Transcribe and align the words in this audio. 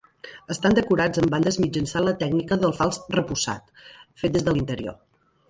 Estan 0.53 0.77
decorats 0.77 1.21
amb 1.23 1.33
bandes 1.33 1.59
mitjançant 1.65 2.07
la 2.07 2.15
tècnica 2.23 2.59
del 2.65 2.75
fals 2.79 2.99
repussat, 3.17 3.87
fet 4.25 4.35
des 4.39 4.49
de 4.51 4.57
l'interior. 4.59 4.99